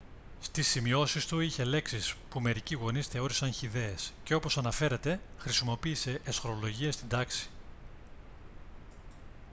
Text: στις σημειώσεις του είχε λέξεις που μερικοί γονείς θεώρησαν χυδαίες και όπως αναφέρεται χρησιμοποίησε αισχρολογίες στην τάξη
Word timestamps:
στις 0.41 0.67
σημειώσεις 0.67 1.27
του 1.27 1.39
είχε 1.39 1.63
λέξεις 1.63 2.15
που 2.29 2.39
μερικοί 2.39 2.75
γονείς 2.75 3.07
θεώρησαν 3.07 3.53
χυδαίες 3.53 4.13
και 4.23 4.33
όπως 4.33 4.57
αναφέρεται 4.57 5.19
χρησιμοποίησε 5.37 6.21
αισχρολογίες 6.25 6.93
στην 6.95 7.07
τάξη 7.07 7.49